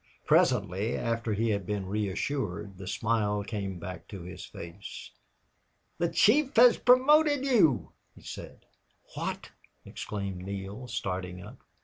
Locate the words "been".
1.67-1.85